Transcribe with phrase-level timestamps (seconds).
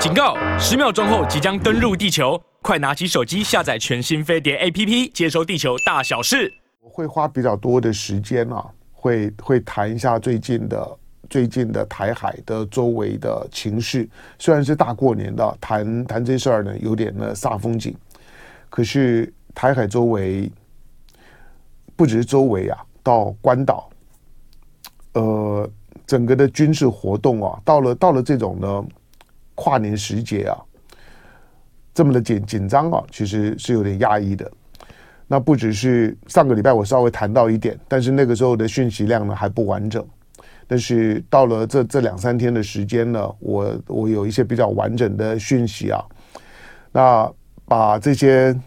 [0.00, 0.34] 警告！
[0.58, 6.50] 十秒钟后即将登陆地球，快拿起手机下载全新飞碟 APP，接收地球大小事。
[6.80, 14.08] 我会花比较多的时间啊，会会谈一下最近的最近的台海的周围的情势。
[14.38, 17.94] 虽然是大过年的，谈谈这事儿呢，有点呢煞风景。
[18.70, 20.50] 可是台海周围，
[21.94, 23.90] 不只是周围啊，到关岛，
[25.12, 25.70] 呃，
[26.06, 28.82] 整个的军事活动啊，到了到了这种呢。
[29.60, 30.56] 跨年时节啊，
[31.92, 34.50] 这么的紧紧张啊，其实是有点压抑的。
[35.28, 40.02] 那不只是上个礼拜我稍微谈到一点，但是那个时候的讯息量呢还不完整。
[40.66, 46.02] 但是到了这这两三天的时间呢，我我有一些比较完整的讯息啊。
[46.90, 47.30] 那
[47.66, 48.58] 把这些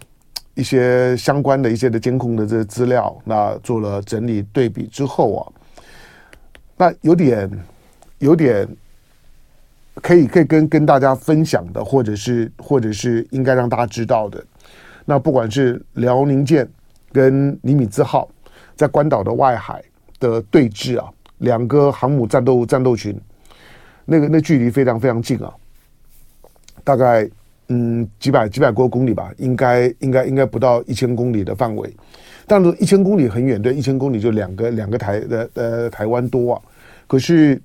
[0.53, 5.41] 一些相关的一些的监控的这些资料，那做了整理对比之后啊，
[6.77, 7.49] 那有点
[8.19, 8.67] 有点。
[10.03, 14.43] 可以可以跟跟大家分享的，或者是或者是应该让大家知道的，
[15.05, 16.67] 那不管是辽宁舰
[17.11, 18.29] 跟尼米兹号
[18.75, 19.81] 在关岛的外海
[20.19, 23.17] 的对峙啊，两个航母战斗战斗群，
[24.03, 25.53] 那个那距离非常非常近啊，
[26.83, 27.25] 大概
[27.69, 31.89] 嗯几百几百多公里吧，应该应该应该不到一千公里的范围，
[32.45, 36.61] 但是一千公里很远，对，一千公里就两个两个台的呃台湾多啊，
[37.07, 37.61] 可是，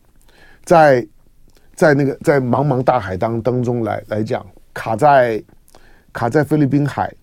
[0.64, 1.04] 在
[1.78, 5.40] 在那个在茫茫大海当当中来来讲，卡在
[6.12, 7.14] 卡在菲律宾海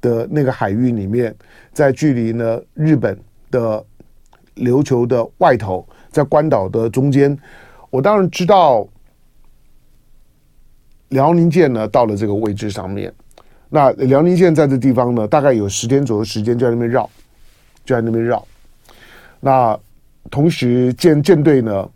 [0.00, 1.34] 的那个海域里面，
[1.72, 3.18] 在距离呢日本
[3.50, 3.84] 的
[4.54, 7.36] 琉球的外头，在关岛的中间，
[7.90, 8.86] 我当然知道
[11.08, 13.12] 辽宁舰呢到了这个位置上面。
[13.68, 17.10] 那辽宁舰在这地方呢，大概有十天左右时间就在那边绕，
[17.84, 18.46] 就在那边绕。
[19.40, 19.76] 那
[20.30, 21.90] 同时舰舰队呢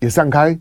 [0.00, 0.58] 也散开。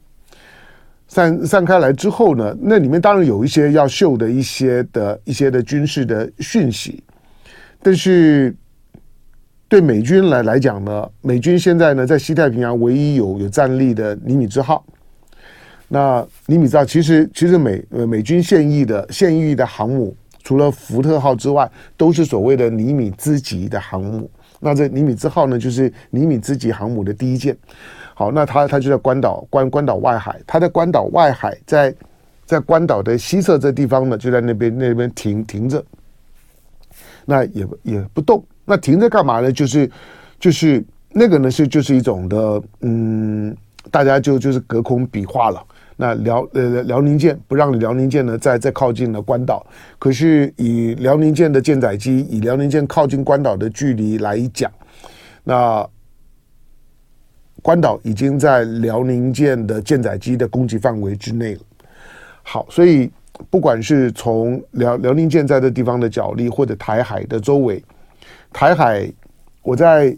[1.07, 7.01] 散散开来之后呢，那里面当然有一些要秀的一些的一些的军事的讯息，
[7.81, 8.53] 但是
[9.69, 14.85] 对美军来来讲呢，美军现在呢在西太平洋唯一有有战力的尼米兹号，
[15.87, 24.29] 那尼米兹号其实其实美呃美军现役的现役的航母，除了福特号之外，都是所谓的尼米兹级的航母。
[24.59, 27.55] 那这尼米兹号呢，就是尼米兹级航母的第一舰。
[28.19, 31.93] 好，那他他就在关岛关关岛外海，他在关岛外海，在
[32.47, 35.85] 在关岛的西侧这地方呢，就在那边那边停停着，
[37.25, 38.43] 那也也不动。
[38.65, 39.51] 那停着干嘛呢？
[39.51, 39.87] 就是
[40.39, 43.55] 就是那个呢是就是一种的，嗯，
[43.91, 45.63] 大家就就是隔空比划了。
[45.95, 49.63] 那辽呃辽宁舰不让辽宁舰呢再再靠近了关岛，
[49.99, 54.71] 可是以辽宁舰的舰载机，以辽宁舰靠近关岛的距离来讲，
[55.43, 55.87] 那。
[57.67, 61.59] 关岛已经在辽宁舰的舰载机的攻击范围之内了。
[62.41, 63.11] 好，所以
[63.49, 67.83] 不管是从辽辽宁舰在这地方的角力，或者台海的周围，
[68.53, 69.11] 台海，
[69.63, 70.17] 我在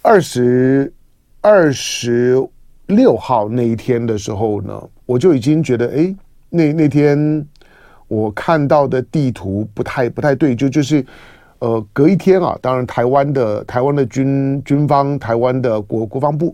[0.00, 0.92] 二十
[1.40, 2.40] 二十
[2.86, 6.14] 六号那一天的时候呢，我就已经觉得，哎，
[6.50, 7.44] 那那天
[8.06, 11.04] 我看到的地图不太不太对，就就是。
[11.62, 16.52] 呃，隔一天啊，当然台湾的台湾的军军方，台湾的国国防部，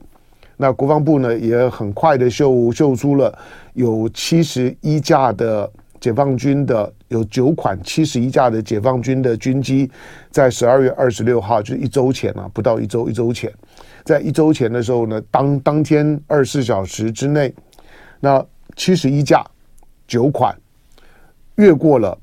[0.58, 3.32] 那国防部呢也很快的秀秀出了
[3.72, 9.90] 有七十一架的解放军的有九款七十一架的解放军的军机，
[10.30, 13.50] 在十二月二十六号，就是一周前啊，不到一周一周前，
[14.04, 17.50] 在一周前的时候呢，当当天二十四小时之内，
[18.20, 18.44] 那
[18.76, 19.42] 七十一架
[20.06, 20.54] 九款
[21.54, 22.18] 越过了。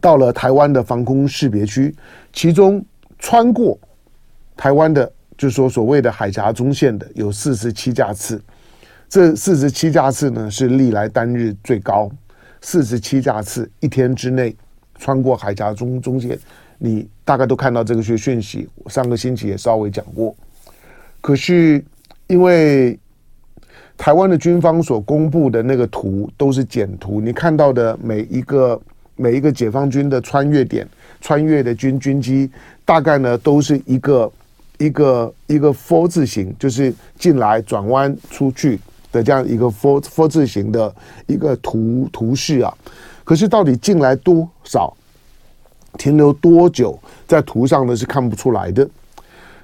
[0.00, 1.94] 到了台湾的防空识别区，
[2.32, 2.84] 其中
[3.18, 3.78] 穿过
[4.56, 8.42] 台湾的，就是说所谓的海峡中线的有四十七架次，
[9.08, 12.10] 这四十七架次呢是历来单日最高，
[12.60, 14.54] 四十七架次一天之内
[14.98, 16.38] 穿过海峡中中线，
[16.76, 20.34] 你大概都看到这个讯讯息，我上个星期也稍微讲过。
[21.20, 21.82] 可是
[22.26, 22.98] 因为
[23.96, 28.78] 台湾的军方所公布的那个图都是简图，你看到的每一个。
[29.16, 30.88] 每一个解放军的穿越点，
[31.20, 32.50] 穿越的军军机，
[32.84, 34.32] 大概呢都是一个
[34.78, 38.78] 一个一个 “for” 字形，就是进来转弯出去
[39.12, 40.94] 的这样一个 “4” 4字形的
[41.26, 42.72] 一个图图示啊。
[43.24, 44.94] 可是到底进来多少，
[45.98, 48.88] 停留多久，在图上呢是看不出来的。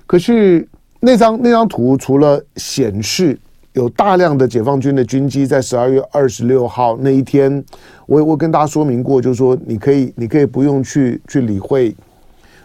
[0.07, 0.67] 可是
[1.01, 3.39] 那张那张图除了显示。
[3.75, 7.65] 有大量的解放军的军机在十二月二十六号那一天，
[8.07, 11.95] 我我跟大家说明过，就是说你可以你可以不用去去理会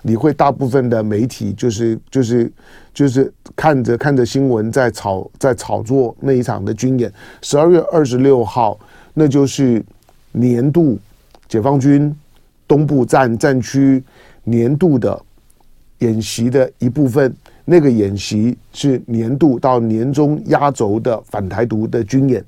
[0.01, 2.51] 理会大部分的媒体就是就是
[2.93, 7.11] 就是看着看着新闻在炒在炒作那一场的军演。
[7.41, 8.79] 十二月二十六号，
[9.13, 9.83] 那就是
[10.31, 10.97] 年度
[11.47, 12.15] 解放军
[12.67, 14.03] 东部战战区
[14.43, 15.21] 年度的
[15.99, 17.31] 演习的一部分。
[17.65, 22.41] 那个演习是年度到年终压轴的反台独的军演。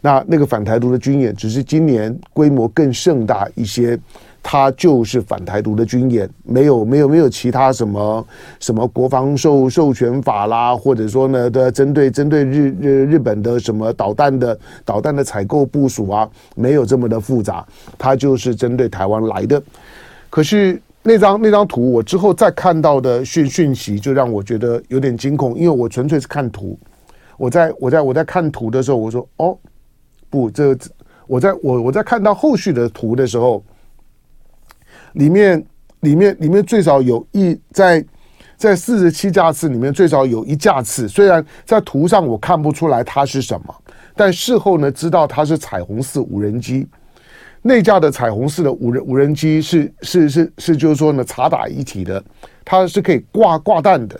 [0.00, 3.98] 那那个反台独的军演，只是今年规模更盛大一些。
[4.48, 8.24] 它就是反台独的军演，没有没有没有其他什么
[8.60, 17.66] 什么国防授授权法啦，或者说呢的针对针对日日日本的什么导弹的导弹的采购部署啊，没有这么的复杂，
[17.98, 19.60] 它就是针对台湾来的。
[20.30, 26.78] 可是那张那张图，我之后再看到的讯讯息，就让我觉得有点惊恐，因为我纯粹是看图，
[27.38, 29.56] 我在我在我在看图的时候，我说哦。
[30.28, 30.76] 不，这
[31.28, 33.62] 我在我我在看到后续的图的时候，
[35.12, 35.64] 里面
[36.00, 38.04] 里面里面最少有一在
[38.56, 43.74] 在四十七架次里面最少有一架次，虽然在图上我看不出来它是什么，
[44.16, 46.88] 但事后呢知道它是彩虹四无人机。
[47.66, 52.22] 那架的彩虹式的无人无人机是是是是就是说呢察打一体的，
[52.64, 54.18] 它是可以挂挂弹的。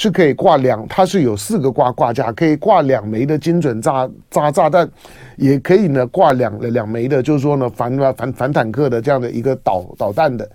[0.00, 4.88] 是可以挂两，它是有四个挂挂架，可以挂两枚的精准炸炸炸弹，
[5.36, 10.48] 也可以呢挂两两枚的，就是说呢反反反坦克的这样的一个导导弹的。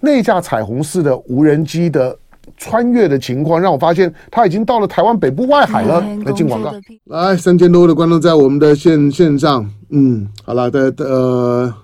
[0.00, 2.14] 那架彩虹式的无人机的
[2.58, 6.02] 穿越的情况，让我发现它已经到了台湾北部外海了。
[6.26, 6.70] 来进广告，
[7.06, 11.74] 来三千多的观众在我们的线线上，嗯，好了，的呃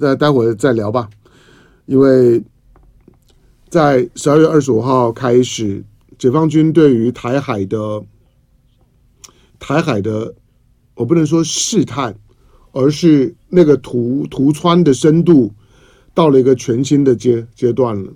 [0.00, 1.08] 待待会儿再聊吧，
[1.86, 2.42] 因为
[3.68, 5.84] 在十二月二十五号开始。
[6.18, 8.02] 解放军对于台海的
[9.58, 10.34] 台海的，
[10.94, 12.16] 我不能说试探，
[12.72, 15.52] 而是那个图图穿的深度
[16.14, 18.10] 到了一个全新的阶阶段了。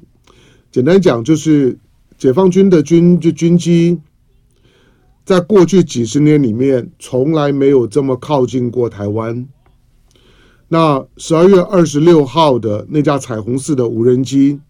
[0.72, 1.78] 简单讲，就是
[2.16, 4.00] 解放军的军就军机，
[5.26, 9.46] 在过去几十年里面从来没有这么靠近过台湾。
[10.72, 14.60] 那十二月二十六号的那架彩虹四的无人机。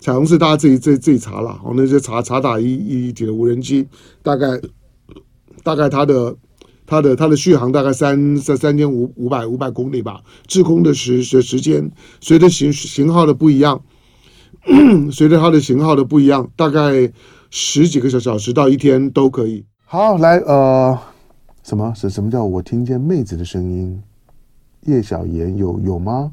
[0.00, 3.86] 彩虹是大家自己自己自己查了，哦，那些查查打一一体的无人机，
[4.22, 4.48] 大概
[5.62, 6.34] 大概它的
[6.86, 11.88] 它的它的续航大概三三三千五五百五百公里吧，滞空的时时时间
[12.20, 13.80] 随着型型号的不一样，
[15.12, 17.12] 随着它的型号的不一样，大概
[17.50, 19.64] 十几个小小时到一天都可以。
[19.84, 20.98] 好，来呃，
[21.62, 24.02] 什么什什么叫我听见妹子的声音？
[24.82, 26.32] 叶小妍有有吗？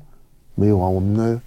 [0.55, 1.41] 没有啊，我们呢？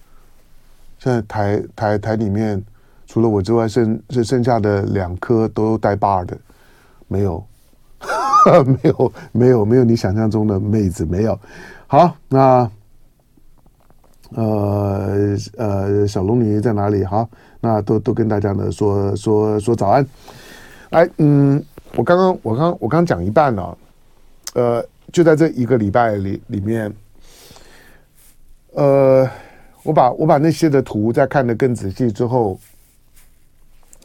[0.98, 2.62] 现在台台台里面，
[3.06, 6.38] 除了我之外，剩剩剩下的两颗都带把的，
[7.08, 7.44] 没有，
[8.64, 11.38] 没有，没有，没有你想象中的妹子，没有。
[11.88, 12.70] 好，那
[14.30, 17.04] 呃呃，小龙女在哪里？
[17.04, 17.28] 好，
[17.60, 20.06] 那都都跟大家呢说说说早安。
[20.90, 21.62] 哎，嗯，
[21.96, 23.78] 我刚刚我刚我刚讲一半了，
[24.54, 26.92] 呃，就在这一个礼拜里里面，
[28.72, 29.28] 呃。
[29.84, 32.56] 我把我把那些的图再看得更仔细之后，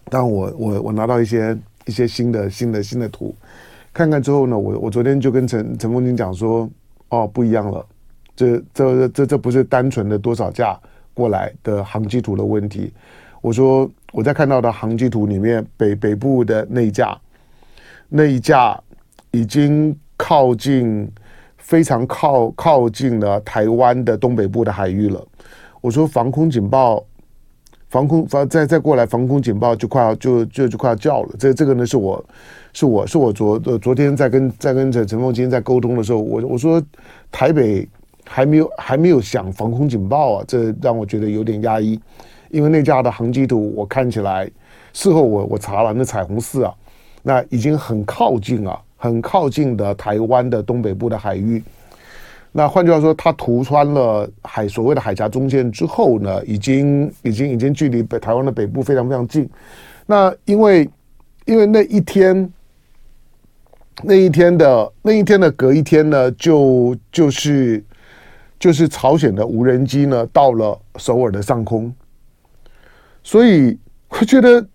[0.06, 1.56] 当我我我拿到一些
[1.86, 3.36] 一些新的新的新的图，
[3.94, 6.68] 看看之后呢，我我昨天就跟陈陈凤金讲说，
[7.10, 7.86] 哦，不一样了，
[8.36, 10.76] 这这这这不是单纯的多少架
[11.14, 12.92] 过来的航机图的问题。
[13.42, 17.16] 我说我在看到的航机图里面，北北部的那一架，
[18.10, 18.82] 那一架
[19.30, 21.10] 已经靠近
[21.58, 25.26] 非常靠靠近了台湾的东北部的海域了。
[25.80, 27.06] 我说防空警报，
[27.88, 31.30] 防空防再再过来，防空警报就快要就就就快要叫了。
[31.38, 32.26] 这这个呢是我
[32.74, 36.84] 是我是我昨昨天在跟在跟陈陈凤金在沟通的时候，我我说
[37.32, 37.88] 台北
[38.26, 42.00] 还没有还没有响防空警报啊，这让我觉得有点压抑。
[42.50, 44.50] 因为那架的航机图我看起来，
[44.94, 46.74] 事后我我查了那彩虹四啊，
[47.22, 51.64] 那已经很靠近啊，很靠近的台湾的东北部的海域。
[52.52, 59.48] 那换句话说，它涂穿了海所谓的海峡中线之后呢，已经已经已经距离北台湾的北部非常非常近。
[60.08, 60.90] 那因为
[61.46, 62.52] 因为那一天
[64.02, 67.84] 那一天的那一天的隔一天呢，就就是
[68.58, 71.94] 就是朝鲜的无人机呢到了首尔的上空，
[73.22, 73.78] 所以
[74.10, 74.66] 我觉得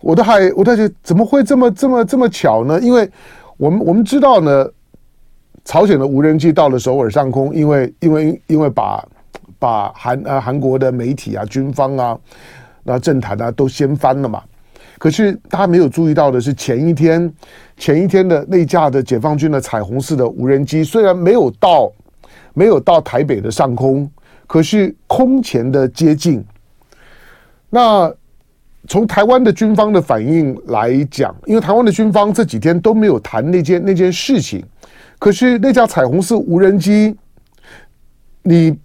[0.00, 2.80] 我都还我在觉怎么会这么这么这么巧呢？
[2.80, 3.08] 因为
[3.62, 4.68] 我们我们知道呢。
[5.64, 9.08] 朝鲜的无人机到了首尔上空，因为因为因为把
[9.60, 12.18] 把韩啊韩国的媒体啊军方啊
[12.82, 14.42] 那政坛啊都掀翻了嘛。
[14.98, 17.32] 可是大家没有注意到的是，前一天
[17.76, 21.88] 前一天的那架的解放军的彩虹式的无人机，虽然没有到
[22.54, 24.10] 没有到台北的上空，
[24.48, 26.44] 可是空前的接近。
[27.70, 28.12] 那
[28.88, 34.62] 从台湾的军方的反应来讲，因为台湾的军方这几天都没有谈那件那件事情，
[35.18, 37.16] 可是那架彩虹四无人机，
[38.42, 38.76] 你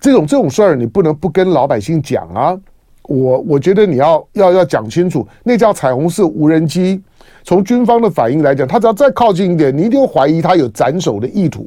[0.00, 2.56] 这种这种事儿，你不能不跟老百姓讲啊！
[3.04, 7.02] 我我觉得你要要要讲清楚，那架彩虹四无人机，
[7.42, 11.66] 从军方的反应来讲，他只要再靠近一点，你一定怀疑他有斩首的意图，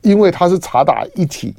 [0.00, 1.54] 因为他是察打一体。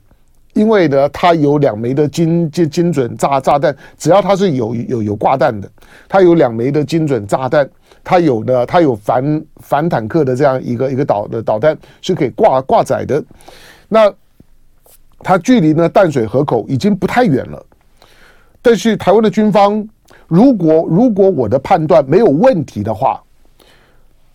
[0.54, 5.70] 因为呢，它有两枚的精精精准炸炸弹，只要它是有有有挂弹的，
[6.10, 7.70] 它有两枚的精准炸弹，
[8.04, 13.24] 它有呢，它有反反坦克的这样一个一个导的导弹是可以挂挂载的。
[13.88, 14.12] 那
[15.20, 17.66] 它距离呢淡水河口已经不太远了，
[18.62, 19.88] 但是台湾的军方，
[20.28, 23.22] 如果如果我的判断没有问题的话，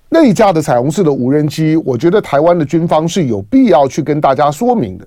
[0.08, 5.06] 那一架的彩虹四的无人机，我觉得台湾的军方是有必要去跟大家说明的。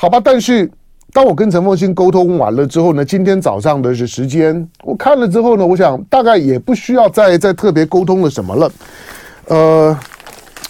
[0.00, 0.66] 好吧，但是
[1.12, 8.72] 当我跟陈凤馨沟通完了之后呢，今天早上的是时间，我看了之后呢，我想大概也不需要再再特别沟通了什么了。
[9.48, 9.98] 呃，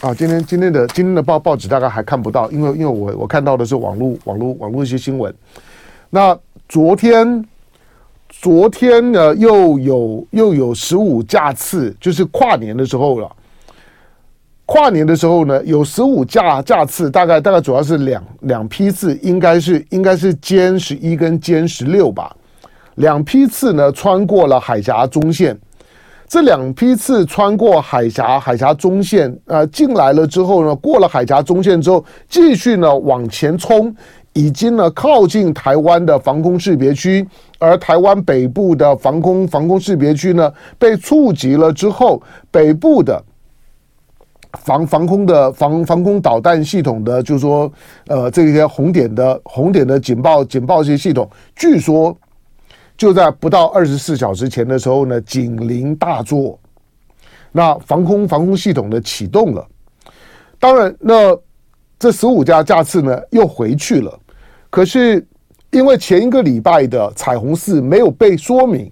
[0.01, 5.33] 啊，今天今天的今天的报报纸大概还看不到，因为因为我我看到的是网络网络网络一些新闻。
[6.11, 6.37] 那
[6.69, 7.45] 昨天
[8.29, 13.31] 昨天呢，又有又有十五架次，就是跨年的时候了。
[14.73, 22.33] 跨年的时候呢，有十五架架次，大概大概主要是两两批次，应该是应该是歼十一跟歼十六吧。
[22.95, 25.59] 两批次呢，穿过了海峡中线。
[26.29, 33.93] 这两批次穿过海峡海峡中线，呃，进来了之后呢，过了海峡中线之后，继续呢往前冲，
[34.35, 37.27] 已经呢靠近台湾的防空识别区，
[37.59, 40.49] 而台湾北部的防空防空识别区呢
[40.79, 42.23] 被触及了之后，
[42.53, 43.21] 北部的。
[44.59, 47.71] 防防空的防防空导弹系统的，就是说，
[48.09, 52.17] 呃，这些红点的红点的警报警报系系统，据说
[52.97, 56.59] 就在不到二十四小时前的时候呢，警铃大作，
[57.53, 59.67] 那防空防空系统的启动了。
[60.59, 61.37] 当然，那
[61.99, 64.19] 这十五架架次呢又回去了，
[64.69, 65.25] 可是
[65.71, 68.91] 因为前一个礼拜的彩虹四没有被说明。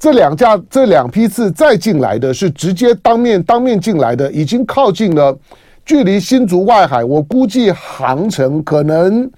[0.00, 5.38] 这两架这两批次再进来的是直接当面当面进来的，已经靠近了，
[5.84, 9.30] 距离新竹外海，我估计航程可能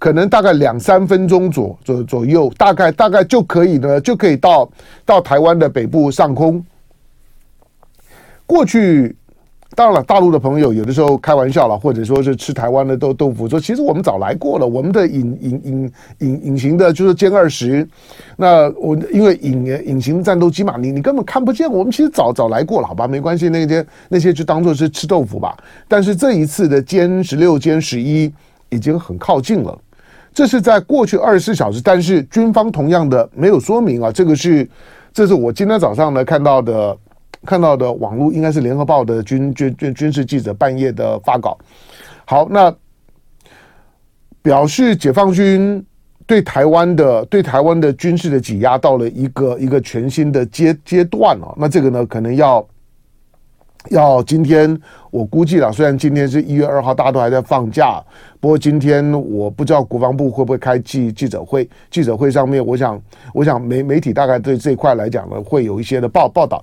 [0.00, 4.68] 可能大概两三分钟左左左右，大概大概就可以呢，就可以到
[5.06, 6.62] 到台湾的北部上空。
[8.46, 9.16] 过去。
[9.76, 17.86] 当然了，大陆的朋友有的时候开玩笑了，或者说是吃台湾的豆豆腐，说其实我们早来过了，我们的隐隐隐隐隐形的就是歼二十，
[18.36, 25.56] 那我因为隐隐形战斗机嘛，你你根本看不见，我们其实早早来过了，好吧，没关系，那些那些就当做是吃豆腐吧。
[25.86, 28.30] 但是这一次的歼十六、歼十一
[28.70, 29.78] 已经很靠近了，
[30.34, 34.68] 这是在过去二十四小时，但是军方同样的没有说明啊，这个是
[35.12, 36.96] 这是我今天早上呢看到的。
[37.46, 41.58] 看到的网络应该是联合报的军军军军事记者半夜的发稿。
[42.24, 42.74] 好，那
[44.42, 45.84] 表示解放军
[46.26, 51.54] 对台湾的对台湾的军事的挤压到了一个一个全新的阶阶段了。
[51.56, 52.66] 那这个呢，可能要。
[53.88, 54.78] 要今天，
[55.10, 57.98] 我估计了，虽然今天是一月二号，大家都还在放假，
[58.38, 61.66] 不过今天我不知道国防部会不会开记记者会。
[61.90, 63.00] 记者会上面，我想，
[63.32, 66.62] 我想媒媒体大概对这一块来讲呢，会有一些的报报道。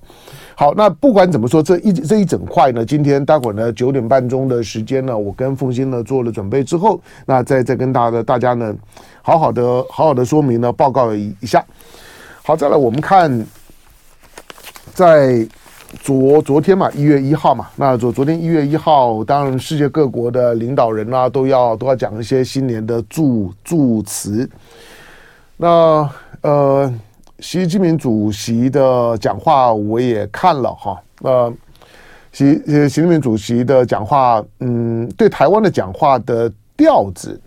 [0.60, 8.76] 好，那不管怎么说，这一这一整块呢，今天待会儿呢九点半钟的时间呢，我跟凤馨呢做了准备之后，那再再跟大家大家呢，
[9.22, 11.64] 好好的好好的说明呢，报告一一下。
[12.42, 13.46] 好，再来我们看
[14.94, 15.48] 在。
[16.02, 24.48] 昨昨天嘛，一月一号嘛，那昨昨天一月一号，当然世界各国的领导人啊，都要都要讲一些新年的祝祝词。
[25.56, 26.08] 那
[26.42, 26.94] 呃，
[27.39, 31.53] 习近平主席的讲话我也看了哈，呃，
[32.32, 37.39] 习习近平主席的讲话，嗯，对台湾的讲话的调子，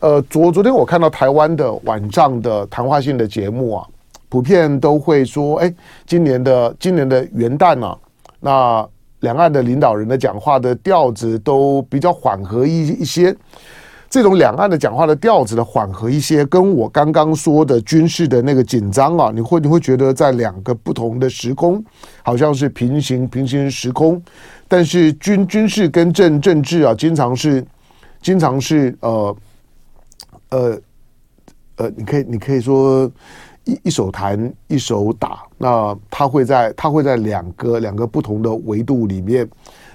[0.00, 3.86] 呃，昨昨天我看到台湾的晚上的谈话性的节目啊。
[4.30, 5.72] 普遍都会说，哎，
[6.04, 7.96] 今年的今年的元旦啊，
[8.40, 8.86] 那
[9.20, 13.34] 两岸的领导人的讲话的调子都比较缓和一一些。
[14.10, 21.84] 这种两岸的讲话的调子的缓和一些，跟我刚刚说的军事的那个紧张啊，你会你会觉得在两个不同的时空，
[22.22, 24.22] 好像是平行平行时空。
[24.66, 27.64] 但是军军事跟政政治啊，经常是
[28.20, 29.36] 经常是呃
[30.50, 30.80] 呃
[31.76, 33.10] 呃，你可以你可以说。
[33.64, 39.46] 一一手弹一手打，那他会在他会在两个两个不同的维度里面，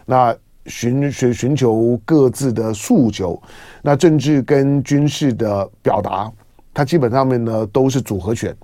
[0.05, 0.31] 那
[0.65, 3.41] 寻寻寻求各自的诉求，
[3.81, 6.31] 那政治跟军事的表达，
[6.73, 8.55] 它基本上面呢都是组合拳。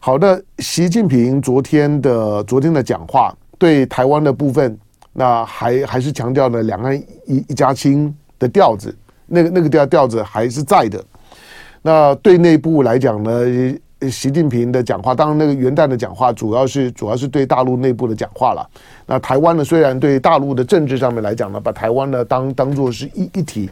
[0.00, 4.76] 好的，习近平昨天的昨天的讲话，对台湾的部分，
[5.12, 6.96] 那还还是强调了两岸
[7.26, 8.96] 一一家亲的调子，
[9.26, 11.04] 那个那个调调子还是在的。
[11.82, 13.30] 那对内部来讲呢，
[14.08, 18.66] 习近平的讲话，当然那个元旦的讲话，主要是主要是对大陆内部的讲话了。
[19.06, 23.68] 那台湾呢，虽然对大陆的政治上面来讲呢，把台湾呢当当做是一一体，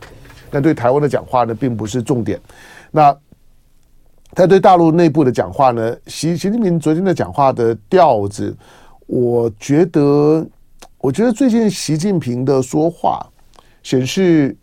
[0.51, 2.39] 但对台湾的讲话呢，并不是重点。
[2.91, 3.17] 那
[4.33, 8.55] 他对大陆内部的讲话呢，习习近平昨天的讲话的调子，
[9.07, 10.47] 我觉得，
[10.99, 13.27] 我觉得最近习近平的说话
[13.83, 14.55] 显示，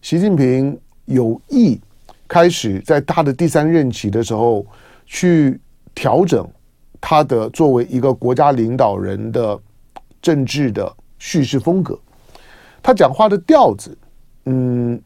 [0.00, 1.80] 习近平有意
[2.26, 4.66] 开始在他的第三任期的时候
[5.12, 5.60] 去
[5.94, 6.48] 调整
[6.98, 9.60] 他的作为一个国家领导人的
[10.22, 11.98] 政治的叙事风格，
[12.82, 13.94] 他讲话的调子，
[14.46, 14.98] 嗯，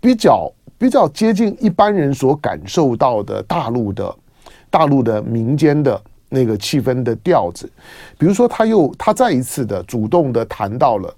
[0.00, 0.50] 比较。
[0.78, 4.12] 比较接近一般人所感受到的大陆的、
[4.68, 7.70] 大陆的民间的那个气氛的调子，
[8.18, 11.14] 比如说，他又他再一次的主动的谈到了，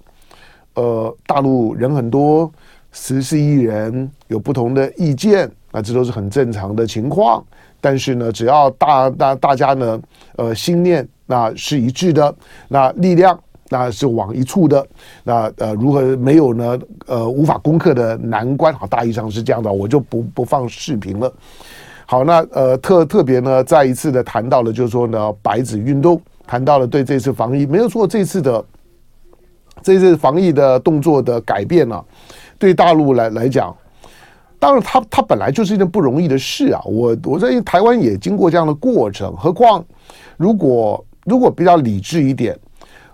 [0.75, 2.51] 呃，大陆人很多，
[2.91, 7.43] 十四亿人有不同的意见，那这都是很正常的情况。
[7.85, 10.01] 但是呢，只要大大大家呢，
[10.37, 12.33] 呃，心念那是一致的，
[12.67, 13.39] 那力量。
[13.67, 14.87] 那是往一处的，
[15.23, 16.79] 那呃，如何没有呢？
[17.07, 21.33] 呃，无法攻克的难关，好，大意上是这样的，我就不不放视频了。
[22.05, 28.63] 好，那呃，特特别呢，再一次的谈到了，就是说呢，白纸运动，谈到了对这次防疫没有错，这次的
[29.81, 32.05] 这次防疫的动作的改变呢、啊，
[32.59, 33.75] 对大陆来来讲，
[34.65, 36.81] 当然他他本来就是一件不容易的事啊。
[36.85, 39.85] 我我在台湾也经过这样的过程，何况
[40.37, 42.57] 如果如果比较理智一点。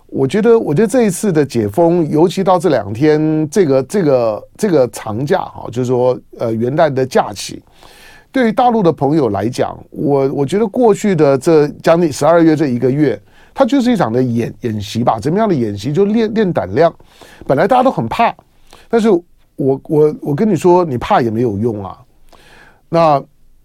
[0.06, 7.62] 我觉得，我觉得这一次的解封，尤其到这两天，这个这个这个长假哈，就是说，呃，元旦的假期，
[8.30, 13.18] 对于大陆的朋友来讲，我我觉得过去的这将近十二月这一个月，
[13.54, 15.18] 它就是一场的演演习吧。
[15.18, 15.90] 怎么样的演习？
[15.90, 16.94] 就练练胆量。
[17.46, 18.34] 本来大家都很怕，
[18.90, 19.08] 但是
[19.56, 21.98] 我我我跟你说，你怕也没有用啊。
[22.88, 23.22] 那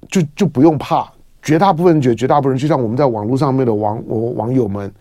[0.10, 4.92] 就就不用怕，绝大部分绝绝大部分人，就像我们在网络上面的网网网友们。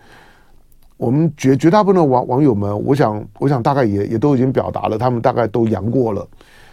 [0.99, 6.27] 我们绝绝大部分的网网友们，我想，我想大概也也都已经表达了，他们大概都阳过了，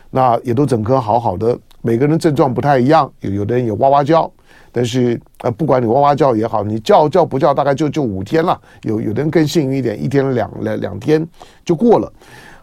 [0.09, 1.59] 那也都整颗好好的。
[1.81, 4.31] 每个人症状不太一样，有有的人也哇哇叫，
[4.71, 8.57] 但是呃，不管你哇哇叫也好，你叫叫不叫，大概就就五天了。
[8.83, 11.27] 有有的人更幸运一点，一天两两两天
[11.65, 12.09] 就过了。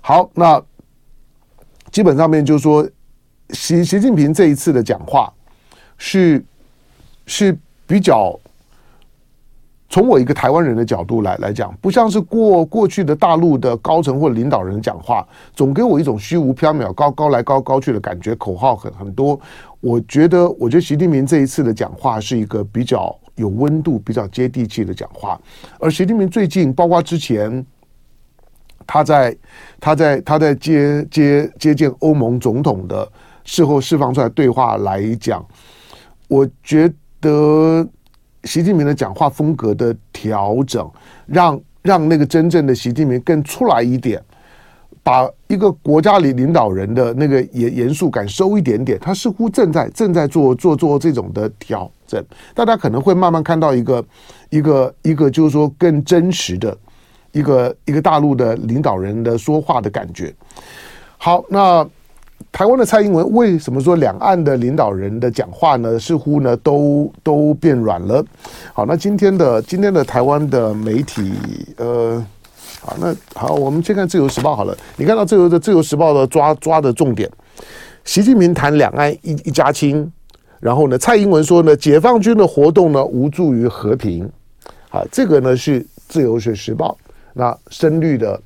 [0.01, 0.59] 好，那
[1.90, 2.88] 基本上面就是说，
[3.50, 5.33] 习习近平这一次的讲话
[5.98, 6.44] 是
[7.26, 8.38] 是比较。
[9.92, 19.37] 从我一个台湾人的角度来来讲，不像是过过去的大陆的高层或领导人讲话，总给我一种虚无缥缈、高高来高高去的感觉，口号很很多。
[19.81, 25.37] 我觉得，我觉得习近平这一次的讲话是一个比较有温度、比较接地气的讲话。
[25.81, 27.66] 而习近平最近，包括之前
[28.92, 29.37] 他在
[29.79, 33.09] 他在他在接接接见欧盟总统的
[33.44, 35.46] 事后释放出来对话来讲，
[36.26, 37.87] 我觉得。
[38.44, 40.90] 习近平的讲话风格的调整，
[41.26, 44.18] 让让那个真正的习近平更出来一点，
[45.03, 48.98] 把一个国家里领导人的那个严严肃感收一点点。
[48.98, 52.24] 他似乎正在正在做做做这种的调整，
[52.55, 54.03] 大家可能会慢慢看到一个
[54.48, 56.74] 一个一个就是说更真实的
[57.33, 60.35] 一个一个大陆的领导人的说话的感觉。
[61.19, 61.87] 好，那。
[62.51, 65.99] 台湾的蔡英文为什么说两岸的领导人的讲话呢？
[65.99, 68.25] 似乎呢都都变软了。
[68.73, 71.33] 好，那今天的今天的台湾的媒体，
[71.77, 72.27] 呃，
[72.81, 74.77] 好，那好，我们先看《自由时报》好了。
[74.97, 77.31] 你看到自由的《自由时报》的抓抓的重点，
[78.05, 80.11] 习近平谈两岸一一家亲，
[80.59, 84.29] 然后呢，蔡英文说呢，解放军的活动呢无助于和平。
[84.88, 86.97] 好，这个呢是《自由学时报》，
[87.40, 88.38] 那深绿的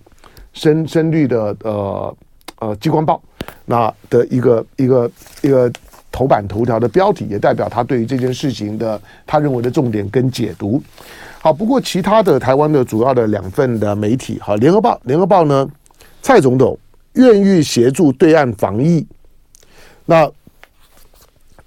[0.52, 2.16] 深深绿的呃
[2.60, 3.20] 呃激光报。
[3.66, 5.10] 那的一个一个
[5.42, 5.70] 一个
[6.12, 10.80] 头版头条的标题，也代表他对于这件事情的他认为的重点跟解读。
[11.40, 15.68] 好，不过其他的台湾的主要的两份的媒体，好，联合报，联合报呢，
[16.22, 16.78] 蔡总统
[17.14, 19.04] 愿意协助对岸防疫。
[20.06, 20.30] 那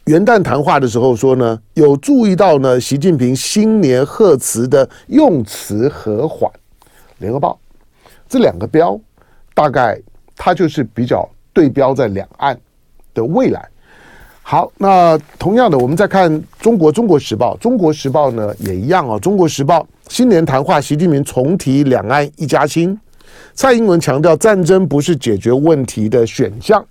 [0.05, 6.49] 元旦谈话的时候说呢，有注意到呢，习近平新年贺词的用词和缓。
[7.19, 7.60] 联合报
[8.27, 8.99] 这两个标，
[9.53, 9.99] 大概
[10.36, 11.27] 它就是比较。
[11.53, 12.56] 对标在两岸
[13.15, 13.67] 的未来。
[14.43, 22.95] 好，那同样的，我们再看中国《中国时报》，《中国时报》呢也一样啊，《中国时报》新年谈话，习近平重提两岸一家亲，
[23.56, 26.86] 蔡英文强调战争不是解决问题的选项。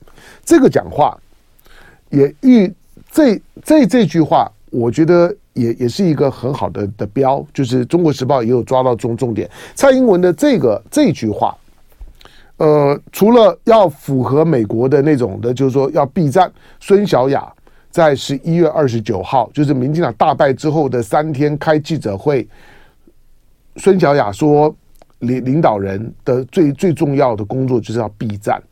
[0.45, 1.17] 这个讲话
[2.11, 2.67] 也预
[3.13, 9.51] 这这这句话，我觉得也也是一个很好的的标，就是《中国时报》也有抓到重重点。
[9.75, 11.57] 蔡英文的这个这句话，
[12.59, 17.53] 呃，除了要符合美国的那种的，就是说要避战，孙小雅
[17.91, 22.47] 在十一月二十九号，就是民进党大败之后的三天开记者会，
[23.77, 24.75] 孙小雅说，
[25.21, 28.63] 领领导人的最最重要的工作就是要避战。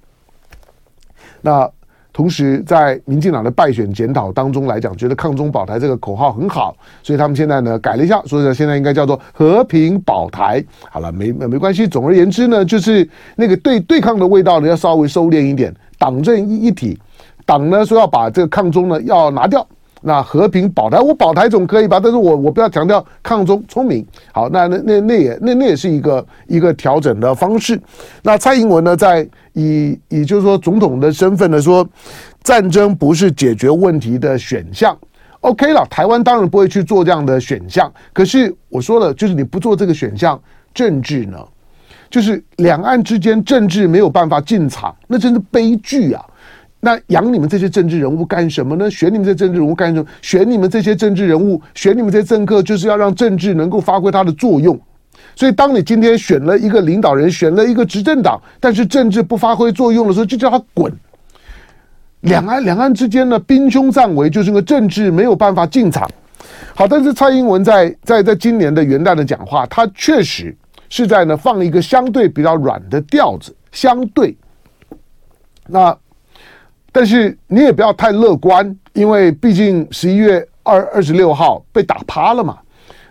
[1.41, 1.71] 那
[2.15, 10.65] 同时，在民进党的败选检讨当中来讲，觉得“抗中保台”这个口号很好，所以他们现在呢改了一下，所以呢现在应该叫做“和平保台”。
[10.89, 11.89] 好了，没没关系。
[11.89, 15.75] 总而言之呢，就是那个对对抗的味道呢要稍微收敛一点。
[15.99, 16.97] 党政一一体，
[17.45, 19.67] 党呢说要把这个抗中呢要拿掉。
[20.07, 21.99] 那和平保台，我保台总可以吧？
[21.99, 24.07] 但是我我不要强调抗中，聪明。
[24.33, 27.81] 好，那那那那也那那也是一个一个调整的方式。
[28.23, 31.89] 那蔡英文呢，在以以就是说总统的身份呢说，
[32.43, 34.95] 战争不是解决问题的选项。
[35.41, 37.91] OK 了，台湾当然不会去做这样的选项。
[38.13, 40.39] 可是我说了，就是你不做这个选项，
[40.75, 41.39] 政治呢，
[42.11, 46.23] 就是两岸之间政治没有办法进场，那真是悲剧啊！
[46.85, 48.91] 那养你们这些政治人物干什么呢？
[48.91, 50.07] 选你们这些政治人物干什么？
[50.21, 54.79] 选你们这些政治人物，选你们这些政客，就是要让政治能够发挥它的作用。
[55.35, 60.93] 所以，当你今天选了一个领导人，选了一个执政党，但是政治不发挥作用的时候，就叫他滚。
[62.21, 66.07] 两岸两岸之间呢，兵凶战危，就是个政治没有办法进场。
[66.75, 70.55] 好，但是蔡英文在在在今年的元旦的讲话，他确实
[70.91, 74.37] 是在呢放了一个相对比较软的调子，相对
[75.67, 75.97] 那。
[76.95, 82.57] 但是你也不要太乐观，因为毕竟十一月二二十六号被打趴了嘛，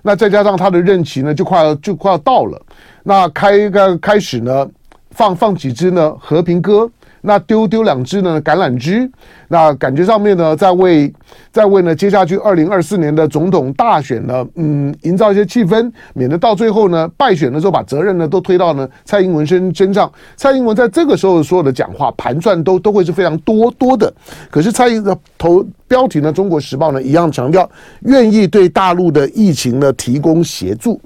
[0.01, 2.61] 那再加上他的任期呢就快要就快要到了，
[3.03, 4.65] 那开个开始呢
[5.11, 6.89] 放放几支呢和平鸽。
[7.25, 9.09] 那丢丢两只呢橄榄枝，
[9.47, 11.11] 那感觉上面呢，在为
[11.53, 20.11] 在为呢接下去二零二四年的总统大选呢，嗯，营造一些气氛，免得到最后呢败选的时候把责任呢都推到呢蔡英文身身上。
[20.35, 24.13] 蔡英文在这个时候所有的讲话盘算都都会是非常多多的。
[24.51, 27.69] 可是蔡英文的头标题呢，《中国时报》呢一样强调
[28.01, 30.99] 愿意对大陆的疫情呢提供协助。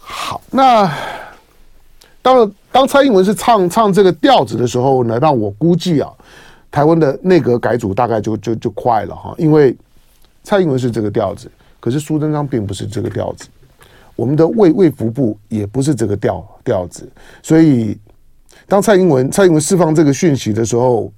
[0.00, 0.90] 好，那
[2.20, 2.52] 当然。
[2.72, 6.10] 当蔡英文是唱唱这个调子的时候呢，那我估计啊，
[6.70, 9.76] 台湾的内阁改组大概就就就快了哈，因为
[10.42, 13.46] 蔡英文是这个调子，可是苏贞昌并不是这个调子，
[14.16, 17.06] 我们的卫卫福部也不是这个调调子，
[17.42, 17.98] 所以
[18.66, 21.12] 当蔡英文蔡英文释放这个讯息的时候，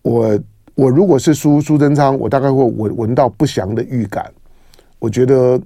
[0.00, 0.40] 我
[0.74, 4.32] 我如果是苏苏贞昌，我大概会闻闻到不祥的预感，
[4.98, 5.60] 我觉得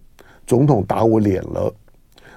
[0.48, 1.72] 总统打我脸了，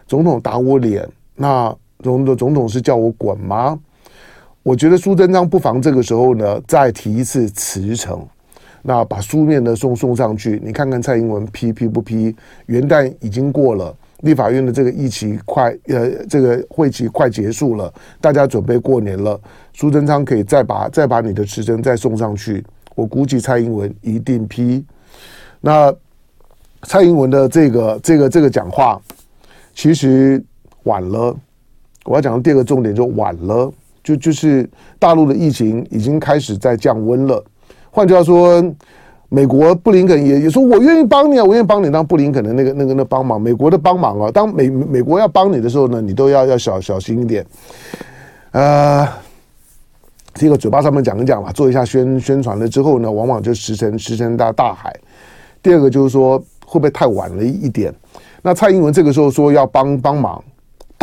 [0.08, 1.76] 总统打我脸，那。
[2.04, 3.80] 总的总统是叫我滚吗？
[4.62, 8.26] 我觉得苏贞昌不妨这个时候呢，再提一次辞呈，
[8.82, 10.62] 那把书面的送送上去。
[10.64, 12.34] 你看看蔡英文批批不批？
[12.68, 19.38] 元旦已经过了，立法院的这个议期快呃，这个会期快结束了，大家准备过年了。
[19.74, 22.64] 苏贞昌可以再把再把你的辞呈再送上去。
[22.96, 24.86] 我估计蔡英文一定批。
[25.60, 25.94] 那
[26.84, 29.02] 蔡英文的这个这个这个讲话，
[29.76, 30.42] 其实
[30.84, 31.36] 晚了。
[32.06, 33.72] 我要讲的第二个重点就晚了，
[34.04, 37.44] 就就是大陆的疫情已经开始在降温了。
[37.90, 38.64] 换句话说，
[39.30, 41.90] 美国布林肯也也说我愿意帮你啊，我愿意帮你。
[41.90, 47.46] 当布林肯的那个那个那帮忙，美国的帮忙啊，当美美国要帮你的时候呢，你都要要小小心一点。
[48.52, 49.08] 呃，
[50.34, 54.94] 这个嘴巴上面讲一讲嘛，做一下宣宣传了之后呢，往往就石沉石沉大大海。
[55.62, 57.94] 第二个就是说，会不会太晚了一点？
[58.42, 60.44] 那蔡英文这个时候说要帮帮忙。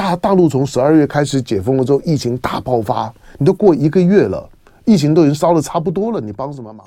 [0.00, 4.48] 大大陆从十二月开始解封了之后，疫情大爆发，你都过一个月了，
[4.86, 6.86] 疫情都已经烧的差不多了，你帮什么忙？